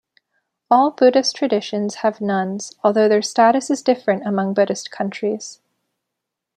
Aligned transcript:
All 0.71 0.89
Buddhist 0.89 1.35
traditions 1.35 1.97
have 1.97 2.21
nuns, 2.21 2.73
although 2.83 3.07
their 3.07 3.21
status 3.21 3.69
is 3.69 3.83
different 3.83 4.25
among 4.25 4.55
Buddhist 4.55 4.89
countries. 4.89 5.59